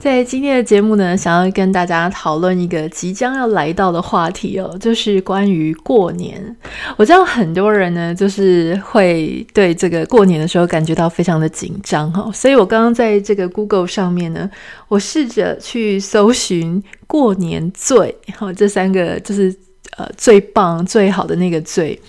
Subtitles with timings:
[0.00, 6.56] 在今天的节目呢，想要跟大家讨论一个即将要来到的话题哦，就是关于过年。
[6.96, 14.50] 我知道很多人呢，就是会对这个过年的时候感觉到非常的紧张哈，所以我刚刚在这个 Google 上面呢，
[14.88, 19.54] 我试着去搜寻“过年最”哈，这三个就是
[19.98, 22.00] 呃最棒最好的那个“最”。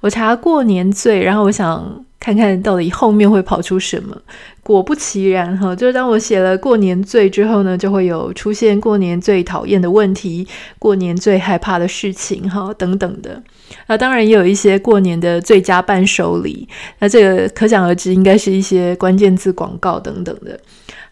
[0.00, 2.04] 我查“过年最”，然后我想。
[2.20, 4.14] 看看到底后面会跑出什么？
[4.62, 10.46] 果不其然，哈，就是当我写了“过年最”之后呢，就会有出现过年最讨厌的问题、
[10.78, 13.42] 过年最害怕的事情，哈，等等的。
[13.86, 20.60] 那当然也有一些过年的最佳伴手礼，那这个可想而知，应该是一些关键字广告等等的。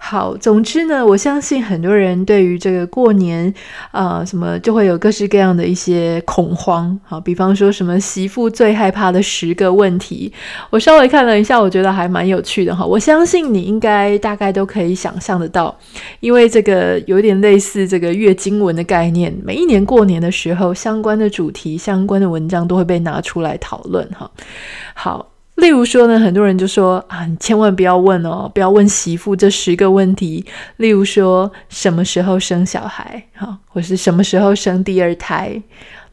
[0.01, 3.53] 好，总之呢，我相信很多人对于这个过年
[3.91, 6.99] 啊、什么就会有各式各样的一些恐慌。
[7.03, 10.33] 好，比方说什么媳妇最害怕的十个问题，
[10.71, 12.87] 我稍微看了一下，我觉得还蛮有趣的哈。
[12.87, 15.77] 我相信你应该大概都可以想象得到，
[16.21, 24.31] 因为这个有点类似这个月经文的概念，每一年过年的时候，相关的主题、相关的文章都会被拿出来讨论哈。
[24.95, 25.31] 好。
[25.59, 30.45] 例如说呢，很多人就说啊，你千万不要问哦，不要问媳妇这十个问题。
[30.77, 33.21] 例如说，什么时候生小孩？
[33.35, 35.61] 哈，或是什么时候生第二胎？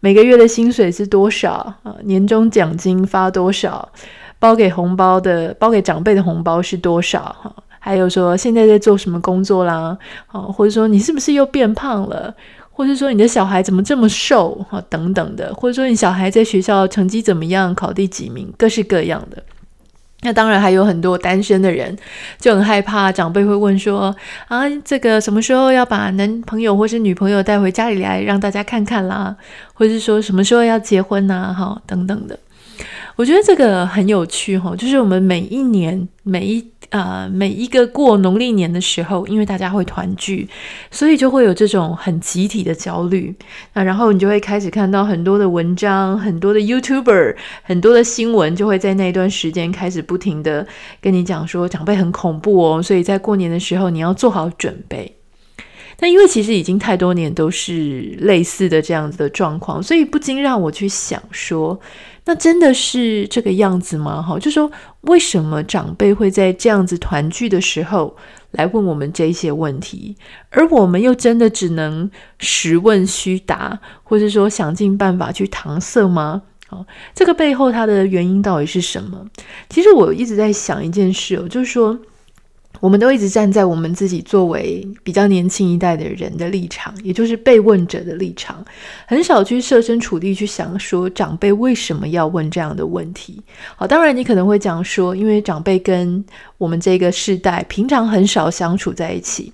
[0.05, 1.53] 每个月的薪水是多少？
[1.81, 3.89] 啊，年终奖金发多少？
[4.37, 7.35] 包给红包的，包给长辈的红包是多少？
[7.41, 9.97] 哈，还有说现在在做什么工作啦？
[10.27, 12.31] 啊，或者说你是不是又变胖了？
[12.69, 19.41] 或者说你的小孩怎么这么瘦哈，等等的，或者说你小孩在学校成绩怎么样，考第几名，各式各样的。
[20.25, 21.95] 那当然还有很多单身的人
[22.39, 24.13] 就很害怕，长辈会问说
[24.47, 29.35] 啊，这个什么时候要把男朋友或是女朋友带回家里来让大家看看啦，
[29.75, 32.37] 或是说什么时候要结婚呐，哈，等等的。
[33.15, 40.47] 我觉得这个很有趣哈，就是我们每一年每一呃每一个过农历年的时候，因为大家会团聚，
[40.89, 43.35] 所以就会有这种很集体的焦虑。
[43.73, 50.65] 那然后你就会开始看到很多的文章，很多的 YouTuber，很多的新闻，就会在那段时间开始不停的
[51.01, 55.17] 跟你讲说长辈很恐怖哦，所以在过年的时候你要做好准备。
[55.97, 61.79] 但因为其实已经太多年都是类似的这样子的状况，所以不禁让我去想说，
[62.25, 64.21] 那真的是这个样子吗？
[64.21, 64.69] 哈，就说
[65.01, 68.15] 为什么长辈会在这样子团聚的时候
[68.51, 70.15] 来问我们这些问题，
[70.49, 76.41] 而我们又真的只能实问虚答，或是说想尽办法去搪塞吗？
[76.67, 79.25] 好，这个背后它的原因到底是什么？
[79.69, 81.97] 其实我一直在想一件事哦，就是说。
[82.79, 88.63] 我们都一直站在我们自己作为比较年轻一代的人的立场，也就是被问者的立场，
[89.07, 93.41] 很少去设身处地去想说长辈为什么要问这样的问题。
[93.75, 96.23] 好，当然你可能会讲说，因为长辈跟
[96.57, 99.51] 我们这个世代平常很少相处在一起。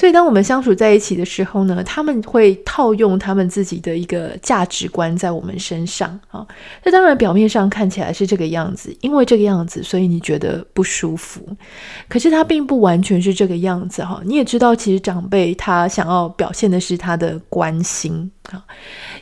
[0.00, 6.46] 所以，当我们相处在一起的时候呢，他们会套用他们自己的一个价值观在我们身上啊。
[6.82, 11.46] 那当然表面上看起来是这个样子，因为这个样子，所以你觉得不舒服。
[12.08, 14.22] 可是他并不完全是这个样子哈。
[14.24, 18.64] 你也知道，其实长辈他想要表现的是他的关心啊，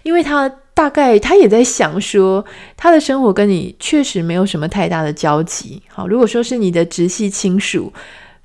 [0.04, 2.44] 因为他大概他也在想说，
[2.76, 5.82] 他的生活跟你确实没有什么太大的交集。
[5.88, 7.92] 好，如果说是你的直系亲属。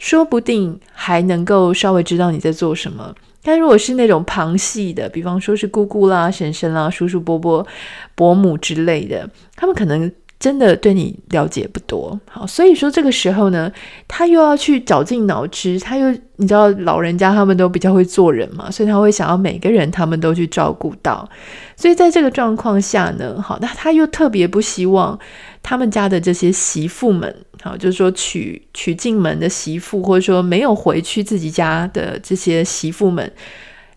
[0.03, 7.65] 说不定还能够稍微知道你在做什么，但如果是那种旁系的，比方说是姑姑啦、婶婶啦、叔叔伯伯、
[8.13, 10.11] 伯母之类的，他们可能。
[10.43, 13.71] 真的对你了解不多，好，所以说这个时候呢，
[14.09, 21.29] 他又要去绞尽脑汁，他又你知道老人家他们都比较会做人嘛，所以他会想要每个人他们都去照顾到，
[21.77, 25.17] 所以在这个状况下呢，好，那他又特别不希望
[25.61, 33.31] 他们家的这些媳妇们，好，就是说娶娶进门的媳妇，或者说没有回去自己家的这些媳妇们。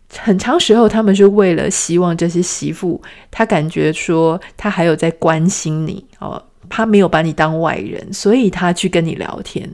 [0.09, 3.01] 很长时候，他们是为了希望这些媳妇，
[3.31, 9.69] 他感觉说他还有在关心你哦，他没有把你当外人，所以他去跟你聊天。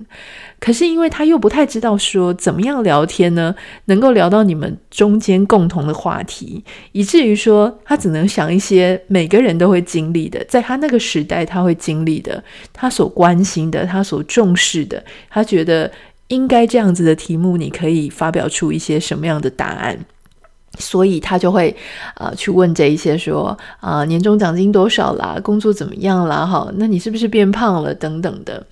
[0.59, 3.55] 可是因为他又不太知道说怎么样聊天呢，
[3.87, 12.43] 能够聊到你们中间共同的话题，以至于说他只能想一些每个人都会经历的，在他那个时代他会经历的，
[12.73, 15.91] 他所关心的，他所重视的，他觉得
[16.29, 19.99] 应该这样子的题目，你可以发表出一些什么样的答案。
[20.79, 21.75] 所以他就会
[22.15, 28.65] 啊去问这一些说啊、年终奖金多少啦，工作怎么样啦，哈，那你是不是变胖了等等的。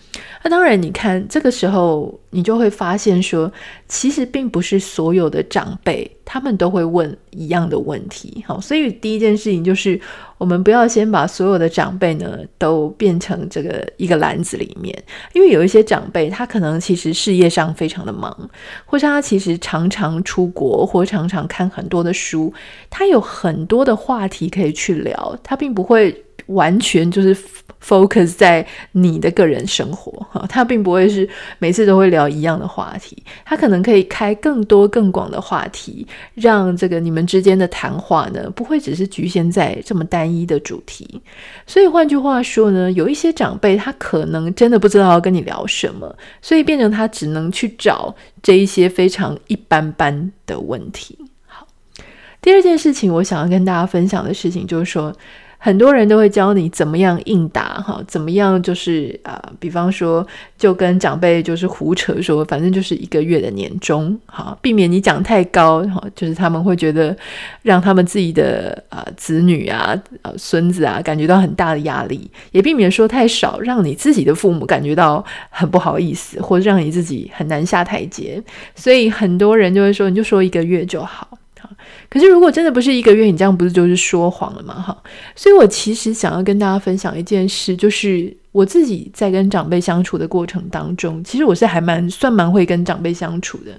[0.43, 3.53] 那当然，你看这个时候，你就会发现说，
[3.91, 8.43] 其实并不是所有的长辈他们都会问一样的问题。
[8.47, 10.01] 好，所以第一件事情就是，
[10.39, 14.97] 我们不要先把所有的长辈呢都变成这个一个篮子里面，
[15.33, 18.49] 因为有一些长辈他可能其实事业上非常的忙，
[18.87, 22.55] 或者他其实常常出国，或常常看很多的书，
[22.89, 27.37] 他有很多的话题可以去聊，他并不会完全就是。
[27.83, 31.27] focus 在你的个人生活哈，他并不会是
[31.59, 41.23] 每次都会聊一样的话题，他可能可以开更多更广的话题，让这个你们之间的谈话呢，不会只是局限在这么单一的主题。
[41.67, 51.17] 所以换句话说呢，有一些长辈他可能真的不知道要跟你聊什么，所以变成他只能去找这一些非常一般般的问题。
[51.47, 51.67] 好，
[52.43, 55.11] 第二件事情我想要跟大家分享的事情就是说。
[55.63, 60.27] 很多人都会教你怎么样应答，哈，怎么样就是啊、比方说
[60.57, 67.15] 就跟长辈就是胡扯说，反正就是一个月的年终，哈，避免你讲太高，哈，就是他们会觉得
[67.61, 78.43] 让他们自己的啊、子女啊、呃孙子啊感觉到很大的压力，也避免说太少，让你自己的父母感觉到很不好意思，或者让你自己很难下台阶，
[78.75, 81.37] 所以很多人就会说，你就说一个月就好。
[82.11, 84.75] 可是，如果真的不是一个月，你这样不是就是说谎了吗？
[84.75, 85.03] 哈，
[85.37, 93.71] 所以我其实想要跟大家分享一件事，就是我自己在跟长辈相处的过程当中，其实我是还蛮算蛮会跟长辈相处的。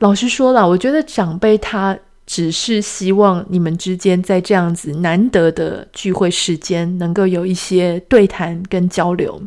[0.00, 9.40] 老实说了，我觉得长辈他只是希望你们之间在这样子难得的聚会时间，能够有一些对谈跟交流，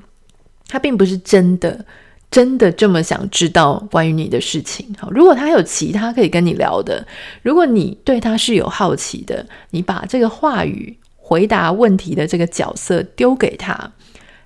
[0.67, 1.85] 他并不是真的。
[2.31, 4.85] 真的这么想知道关于你的事情？
[4.99, 7.03] 好，如果他有其他可以跟你聊的，
[7.41, 13.91] 如果你对他是有好奇的，你把这个话语回答问题的这个角色丢给他，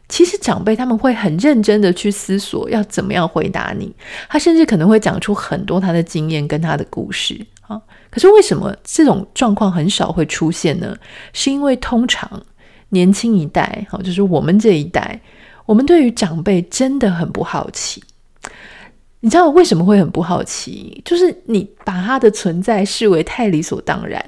[0.08, 3.94] 其实长辈他们会很认真的去思索要怎么样回答你，
[4.30, 7.82] 他甚至可能会讲出很多他的经验跟他的故事啊。
[8.10, 10.96] 可是为什么这种状况很少会出现呢？
[11.34, 12.42] 是因为通常
[12.90, 15.20] 年轻一代，好，就是我们这一代。
[15.66, 18.04] 我们对于长辈真的很不好奇，
[19.22, 21.02] 你知道为什么会很不好奇？
[21.06, 24.22] 就是你把他的存在视为太理所当然，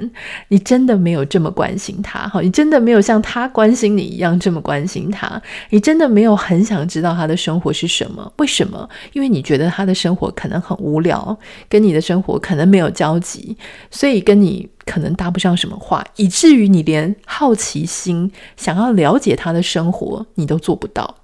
[0.47, 8.31] 你真的没有这么关心他，哈，你真的没有像他关心你一样这么关心他，你真的没有很想知道他的生活是什么？
[8.37, 8.89] 为什么？
[9.11, 13.57] 因为你觉得他的生活可能很无聊，跟你的生活可能没有交集，
[13.91, 21.17] 所以跟你可能搭不上什么话，以至于你连好奇心想要了解他的生活，你都做不到。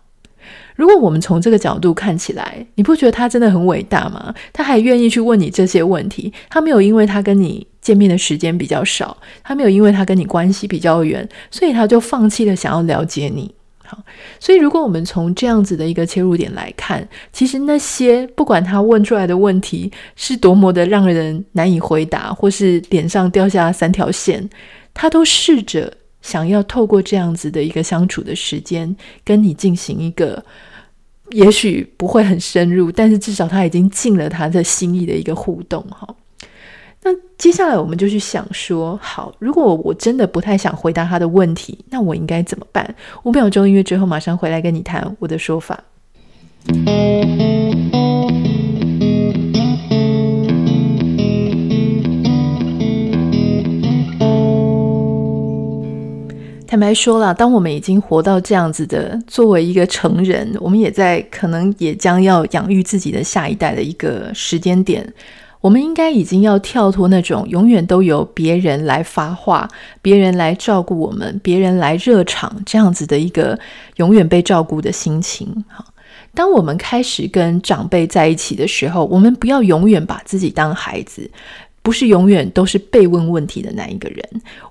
[0.81, 4.33] 如果我们从这个角度看起来，你不觉得他真的很伟大吗？
[4.51, 13.53] 他还愿意去问你这些问题，他没有因为他跟你见面的时间比较少，他没有因为他跟你关系比较远，所以他就放弃了想要了解你。
[13.85, 14.03] 好，
[14.39, 24.49] 所以如果我们从这样子的一个切入点来看，其实那些不管他问出来的问题是多么的让人难以回答，或是脸上掉下三条线，
[24.95, 25.93] 他都试着。
[26.23, 28.95] 想要透过这样子的一个相处的时间，
[29.25, 30.45] 跟你进行一个，
[31.31, 36.07] 也许不会很深入，但是至少他已经尽了他的心意的一个互动哈。
[37.03, 42.95] 那接下来我们就去想说，好，如果我真的不太想回答他的问题，那我应该怎么办？
[43.23, 45.83] 五秒钟音乐之后，马上回来跟你谈我的说法。
[56.71, 65.05] 坦白说了，当我们已经活到这样子的，作为一个成人，我们也在可能也将要养育自己的下一代的一个时间点，
[65.59, 69.67] 我们应该已经要跳脱那种永远都由别人来发话、
[70.01, 73.59] 别人来照顾我们、别人来热场这样子的一个
[73.97, 75.53] 永远被照顾的心情。
[75.67, 75.83] 哈，
[76.33, 81.29] 当我们开始跟长辈在一起的时候，我们不要永远把自己当孩子。
[81.83, 84.23] 不是永远都是被问问题的那一个人，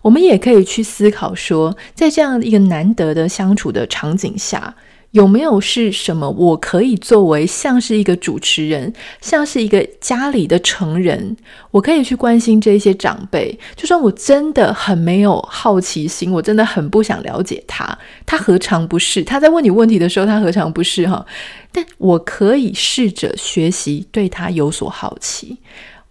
[0.02, 4.74] 我们也可以去思考说，在这样一个难得的相处的场景下，
[5.10, 11.36] 有没有是什么我可以作为像是一个主持人，像是一个家里的成人，
[11.72, 13.58] 我可以去关心这些长辈。
[13.74, 19.24] 就算我真的很没有好奇心，我真的很不想了解他，他何尝不是？
[19.24, 21.26] 他在问你问题的时候，他何尝不是哈？
[21.72, 25.58] 但我可以试着学习对他有所好奇。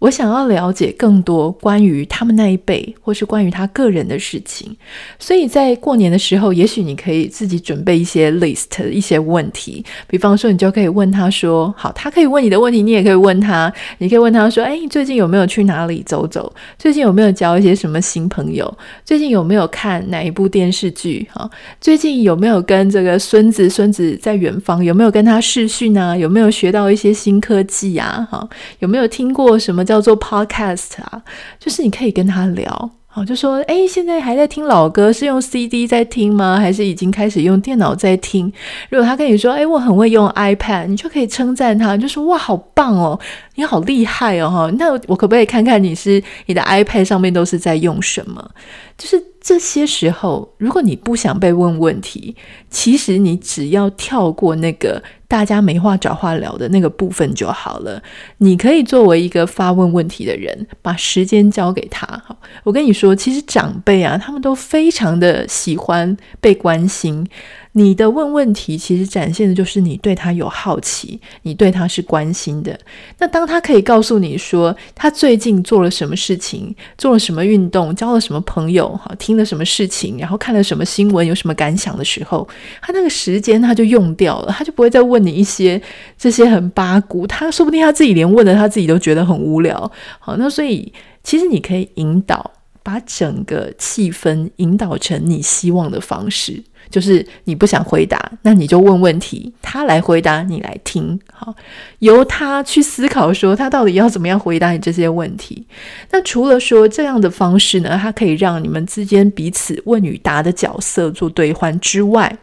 [0.00, 4.74] 我想要了解更多关于他们那一辈，或是关于他个人的事情。
[5.18, 13.70] 所以在过年的时候，也许你可以自己准备一些 list 一些问题，比方说，你就可以问他说：“好，他可以问你的问题，你也可以问他。
[13.98, 16.50] 你可以问他说：‘哎，最近有没有去哪里走走？
[16.78, 18.74] 最近有没有交一些什么新朋友？
[19.04, 21.28] 最近有没有看哪一部电视剧？
[21.30, 24.82] 哈，最近有没有跟这个孙子孙子在远方？
[24.82, 26.16] 有没有跟他视讯啊？
[26.16, 28.26] 有没有学到一些新科技啊？
[28.30, 31.20] 哈，有没有听过什么？”叫做 podcast 啊，
[31.58, 36.60] 就是你可以跟他聊，好，就说，诶，现在还在听老歌，是用 CD 在听吗？
[36.60, 38.52] 还是已经开始用电脑在听？
[38.88, 43.18] 如果他跟你说，诶，我很会用 iPad，你就可以称赞他，就说，哇，好棒哦，
[43.56, 48.48] 你好厉害哦，哈，那我可不可以看看你是你的 iPad 上面都是在用什么？
[48.96, 52.36] 就是这些时候，如果你不想被问问题，
[52.70, 58.02] 其实你只要跳过那个大家没话找话聊的那个部分就好了。
[58.38, 62.04] 你可以作为一个发问问题的人，把时间交给他。
[62.26, 67.24] 好，我跟你说，其实长辈啊，他们都非常的喜欢被关心。
[67.72, 72.76] 你的问问题，其实展现的就是你对他有好奇，你对他是关心的。
[73.18, 82.48] 那当他可以告诉你说他最近做了什么事情，做了什么运动，交了什么朋友，哈，听了什么事情，然后看了什么新闻，有什么感想的时候，
[82.82, 85.80] 他那个时间他就用掉了，他就不会再问你一些
[86.18, 87.24] 这些很八股。
[87.26, 89.90] 他说不定他自己连问的他自己都觉得很无聊。
[90.18, 92.50] 好，那所以其实你可以引导，
[92.82, 96.64] 把整个气氛引导成你希望的方式。
[96.88, 101.54] 就是你不想回答，那你就问问题，他来回答，你来听，好，
[101.98, 105.66] 由他去思考说他到底要怎么样回答你这些问题。
[106.10, 112.38] 那除了说这样的方式呢，它可以让你们之间彼此问与答的角色做兑换之外，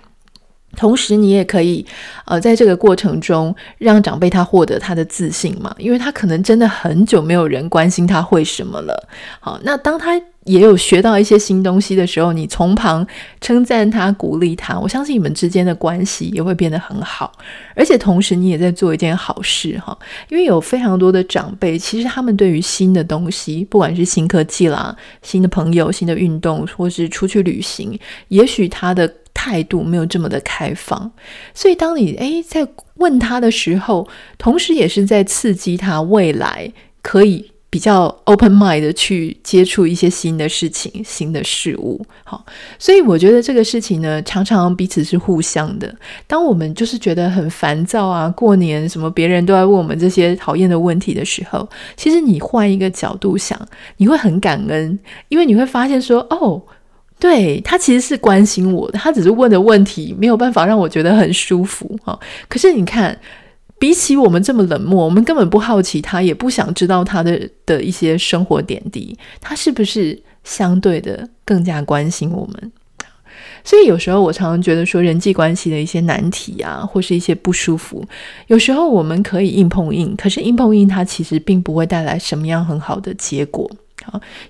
[0.76, 1.86] 同时你也可以
[2.26, 9.08] 呃在这个过程中让长辈他获得他的自信嘛，因为他可能真的很久没有人关心他会什么了。
[9.40, 13.06] 好，那当他也有学到一些新东西的时候，你从旁
[13.42, 17.32] 称赞他、鼓励他，我相信你们之间的关系也会变得很好。
[17.76, 19.96] 而且同时，你也在做一件好事哈，
[20.30, 28.00] 因为有非常多的长辈，其实他们对于新的东西，不管是新科技啦、新的朋友、新的运动，或是出去旅行，
[28.30, 31.12] 也许他的态度没有这么的开放。
[31.54, 37.52] 所以，当你诶在问他的时候，同时也是在刺激他未来可以。
[37.70, 42.46] 比较 open mind 的去接触一些新的事情、新的事物，好，
[42.80, 45.94] 所以我觉得这个事情呢，常常彼此是互相的。
[46.26, 53.60] 当我们就是觉得很烦躁啊，过年什么别人都在问我们这些讨厌的问题的时候，其实你换一个角度想，
[53.98, 54.98] 你会很感恩，
[55.28, 56.62] 因为你会发现说，哦，
[57.20, 62.18] 对，他其实是关心我的，他只是问的问题没有办法让我觉得很舒服啊。
[62.48, 63.20] 可是你看。
[63.80, 72.72] 比起我们这么冷漠，我们根本不好奇他，也不想知道他的的一些生活点滴，他是不是相对的更加关心我们？
[73.64, 78.04] 所以有时候我常常觉得说，人际关系的一些难题啊，或是一些不舒服，
[78.48, 83.70] 有时候我们可以硬碰硬，可是硬碰硬它其实并不会带来什么样很好的结果。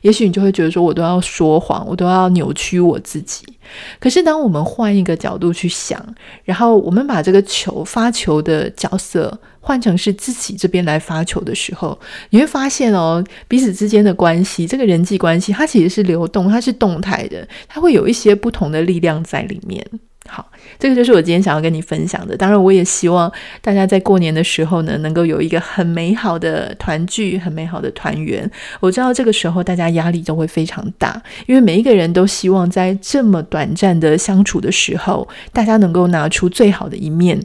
[0.02, 3.46] 也许你就会觉得说，我都要说谎，我都要扭曲我自己。
[4.00, 6.04] 可是，当我们换一个角度去想，
[6.44, 12.00] 然后我们把这个球发球的角色换成是自己这边来发球的时候，
[12.30, 19.86] 你会发现哦，彼此之间的关系，这个人际关系，它其实是流动，它是动态的，它会有一些不同的力量在里面。
[20.28, 20.46] 好，
[20.78, 22.36] 这个就是我今天想要跟你分享的。
[22.36, 23.32] 当然，我也希望
[23.62, 28.50] 大家在过年的时候呢，能够有一个很美好的团聚，很美好的团圆。
[28.80, 37.42] 我知道这个时候大家压力都会非常大，因为每一个人都希望在这么短暂的相处的时候，大家能够拿出最好的一面，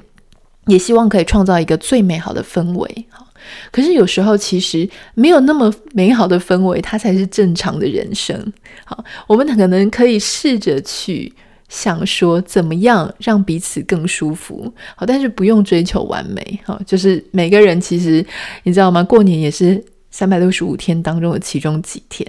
[0.67, 3.07] 也希望可以创造一个最美好的氛围。
[3.11, 3.27] 好，
[3.71, 8.53] 可是有时候其实没有那么美好的氛围，它才是正常的人生。
[8.85, 11.33] 好，我们可能可以试着去。
[11.73, 18.25] 想说怎么样让彼此更舒服，好，但是不用追求完美，好，就是每个人其实
[18.65, 19.03] 你知道吗？
[19.03, 22.25] 过年也是三百六十五天当中的其中几天。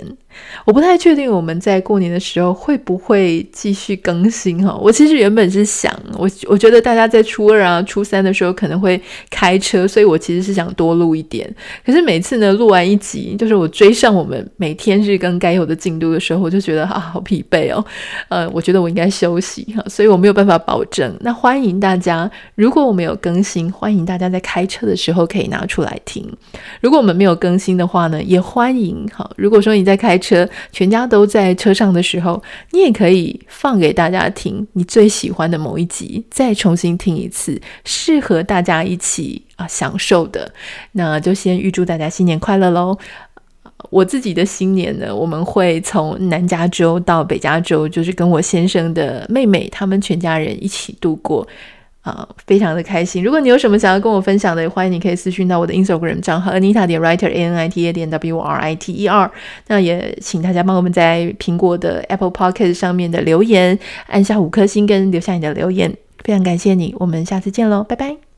[0.65, 4.75] 我不太确定我们在过年的时候会不会继续更新哈。
[4.81, 8.99] 我其实原本是想，我我觉得大家在初二啊、初三的时候可能会
[9.29, 11.47] 开车，所以我其实是想多录一点。
[11.85, 17.85] 可是每次呢，录完一集，就是我追上我们每天日更该有的进度的时候，我就觉得啊，好疲惫哦。
[18.29, 21.15] 呃，我觉得我应该休息哈，所以我没有办法保证。
[21.19, 26.27] 那欢迎大家，如果我们有更新，欢迎大家在开车的时候可以拿出来听。
[26.81, 29.29] 如果我们没有更新的话呢，也欢迎哈。
[29.35, 40.51] 如果说你在开车，全家都在车上的时候，你也可以放给大家听你最喜欢的某一集，再重新听一次，适合大家一起啊享受的。
[40.91, 42.97] 那就先预祝大家新年快乐喽！
[43.89, 51.45] 我自己的新年呢，我们会从南加州到北加州，就是跟我先生的妹妹他们全家人一起度过。
[52.03, 53.23] 啊，非常的开心。
[53.23, 58.93] 如果你有什么想要跟我分享的，欢迎你可以私讯到我的 Instagram 账号 Anita 点 Writer A N I T A 点 W R I T
[58.93, 59.31] E R。
[59.67, 66.93] 那也请大家帮我们在苹果的 Apple p o c k e t 上面的留言按下五颗星跟留下你的留言，非常感谢你。
[66.99, 68.32] 我们下次见喽，拜拜。